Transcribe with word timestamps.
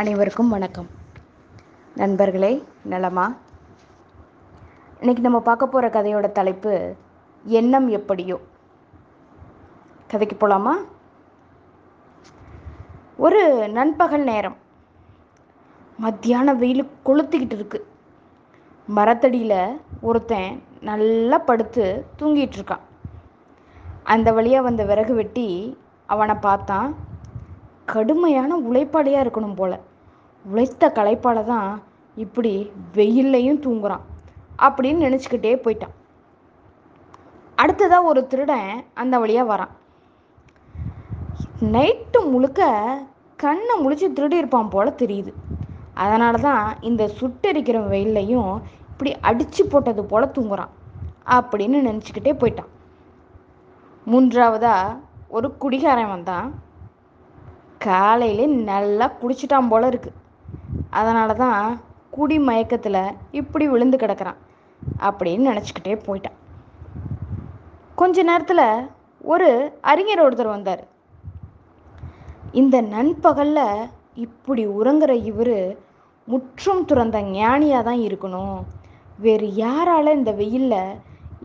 அனைவருக்கும் 0.00 0.48
வணக்கம். 0.48 0.86
நண்பர்களே 1.94 2.64
நலமா? 2.82 3.34
இன்னைக்கு 4.98 5.22
நம்ம 5.22 5.40
பார்க்க 5.40 5.66
போகிற 5.66 6.02
கதையோட 6.02 6.32
தலைப்பு 6.32 6.94
எண்ணம் 7.44 7.88
எப்படியோ? 7.88 8.40
கதைக்கு 10.06 10.36
போகலாமா 10.36 10.76
ஒரு 13.16 13.68
நண்பகல் 13.68 14.22
நேரம். 14.22 14.56
மத்தியான 15.96 16.54
வெயில் 16.54 16.90
கொளுத்திக்கிட்டு 17.04 17.52
இருக்கு. 17.52 17.86
மரத்தடியில் 18.86 19.80
ஒருத்தன் 20.00 20.62
நல்லா 20.80 21.38
படுத்து 21.38 22.06
தூங்கிட்டு 22.18 22.52
இருக்கான். 22.56 22.84
அந்த 24.02 24.32
வழியாக 24.32 24.64
வந்த 24.64 24.84
விறகு 24.84 25.14
வெட்டி 25.14 25.78
அவனை 26.06 26.34
பார்த்தான். 26.34 26.94
கடுமையான 27.84 28.58
உழைப்பாளியாக 28.58 29.28
இருக்கணும் 29.28 29.54
போல. 29.54 29.80
உழைத்த 30.44 30.92
களைப்பால் 30.96 31.40
தான் 31.44 31.82
இப்படி 32.16 32.52
வெயில்லையும் 32.94 33.62
தூங்குறான் 33.64 34.04
அப்படின்னு 34.66 35.04
நினச்சிக்கிட்டே 35.06 35.52
போயிட்டான். 35.64 35.94
அடுத்ததாக 37.62 38.08
ஒரு 38.10 38.20
திருடன் 38.26 38.70
அந்த 38.94 39.14
வழியாக 39.18 39.50
வரான். 39.52 39.72
நைட்டு 41.74 42.20
முழுக்க 42.32 42.68
கண்ணை 43.42 43.74
முழிச்சு 43.82 44.06
திருடி 44.12 44.36
இருப்பான் 44.36 44.72
போல் 44.74 44.98
தெரியுது. 45.02 45.32
அதனால 45.94 46.38
தான் 46.48 46.64
இந்த 46.80 47.02
சுட்டெரிக்கிற 47.18 47.78
வெயில்லையும் 47.92 48.52
இப்படி 48.90 49.12
அடித்து 49.28 49.62
போட்டது 49.66 50.04
போல் 50.04 50.34
தூங்குறான் 50.36 50.72
அப்படின்னு 51.36 51.78
நினச்சிக்கிட்டே 51.88 52.32
போயிட்டான். 52.40 52.70
மூன்றாவதாக 54.06 54.96
ஒரு 55.36 55.48
குடிகாரன் 55.62 56.12
வந்தான். 56.14 56.48
காலையிலே 57.86 58.46
நல்லா 58.46 59.06
குடிச்சிட்டான் 59.20 59.70
போல 59.72 59.88
இருக்குது 59.88 60.18
அதனால 60.98 61.34
தான் 61.34 61.60
குடி 62.16 62.36
மயக்கத்தில் 62.48 63.16
இப்படி 63.40 63.66
விழுந்து 63.72 63.96
கிடக்கிறான் 64.02 64.40
அப்படின்னு 65.08 65.50
நினச்சிக்கிட்டே 65.50 65.96
போயிட்டான். 66.06 66.38
கொஞ்ச 68.00 68.22
நேரத்தில் 68.30 68.66
ஒரு 69.32 69.48
அறிஞர் 69.92 70.24
ஒருத்தர் 70.26 70.54
வந்தார். 70.56 70.82
இந்த 72.60 72.76
நண்பகலில் 72.94 73.88
இப்படி 74.26 74.62
உறங்குற 74.78 75.12
இவர் 75.30 75.58
முற்றும் 76.32 76.82
துறந்த 76.84 77.18
ஞானியாக 77.36 77.86
தான் 77.88 78.00
இருக்கணும். 78.08 78.58
வேறு 79.24 79.46
யாரால 79.64 80.12
இந்த 80.18 80.32
வெயிலில் 80.40 80.98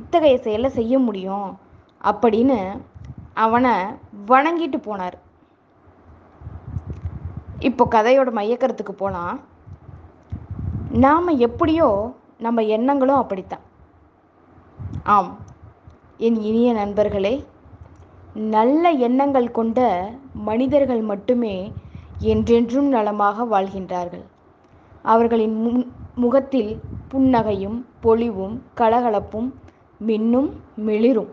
இத்தகைய 0.00 0.36
செயலை 0.38 0.70
செய்ய 0.78 0.94
முடியும் 0.98 1.48
அப்படின்னு 2.10 2.58
அவனை 3.44 3.74
வணங்கிட்டு 4.30 4.78
போனார். 4.88 5.16
இப்போ 7.68 7.84
கதையோட 7.94 8.28
மையக்கருத்துக்கு 8.38 8.94
போனால் 8.96 9.38
நாம் 11.04 11.26
எப்படியோ 11.46 11.88
நம்ம 12.44 12.62
எண்ணங்களும் 12.76 13.20
அப்படித்தான். 13.22 13.64
ஆம் 15.14 15.32
என் 16.26 16.38
இனிய 16.48 16.70
நண்பர்களே 16.72 17.34
நல்ல 18.56 18.90
எண்ணங்கள் 19.06 19.48
கொண்ட 19.58 19.78
மனிதர்கள் 20.48 21.02
மட்டுமே 21.10 21.54
என்றென்றும் 22.32 22.88
நலமாக 22.96 23.46
வாழ்கின்றார்கள். 23.54 24.24
அவர்களின் 25.12 25.56
முன் 25.64 25.82
முகத்தில் 26.22 26.72
புன்னகையும் 27.12 27.78
பொலிவும் 28.04 28.56
கலகலப்பும் 28.80 29.48
மின்னும் 30.08 30.50
மிளிரும். 30.88 31.30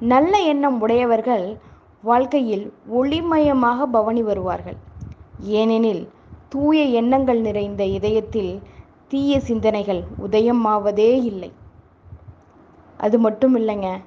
நல்ல 0.00 0.34
எண்ணம் 0.52 0.80
உடையவர்கள் 0.80 1.46
வாழ்க்கையில் 2.02 2.64
ஒளிமயமாக 2.98 3.86
பவனி 3.96 4.22
வருவார்கள். 4.22 4.78
ஏனெனில் 5.40 6.08
தூய 6.48 6.82
எண்ணங்கள் 6.84 7.40
நிறைந்த 7.40 7.84
இதயத்தில் 7.84 8.62
தீய 9.08 9.40
சிந்தனைகள் 9.40 10.04
உதயமாவதே 10.22 11.22
இல்லை. 11.24 11.52
அது 12.96 13.18
மட்டும் 13.18 13.56
இல்லைங்க 13.56 14.00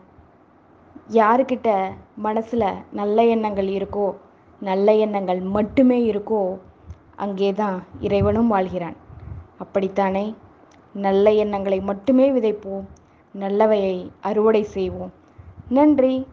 யாருக்கிட்ட 1.07 1.93
மனசில் 2.15 2.83
நல்ல 2.91 3.23
எண்ணங்கள் 3.23 3.67
இருக்கோ 3.67 4.15
நல்ல 4.59 4.93
எண்ணங்கள் 4.93 5.41
மட்டுமே 5.41 6.11
இருக்கோ 6.11 6.57
அங்கே 7.15 7.53
தான் 7.53 7.83
இறைவனும் 7.99 8.47
வாழ்கிறான். 8.47 8.95
அப்படித்தானே? 9.57 10.35
நல்ல 10.93 11.31
எண்ணங்களை 11.33 11.79
மட்டுமே 11.81 12.31
விதைப்போம் 12.31 12.85
நல்லவையை 13.35 14.09
அறுவடை 14.21 14.63
செய்வோம். 14.63 15.11
நன்றி. 15.69 16.27